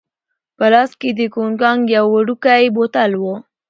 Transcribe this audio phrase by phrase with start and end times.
[0.57, 3.35] په لاس کې يې د کوګناک یو وړوکی بوتل وو.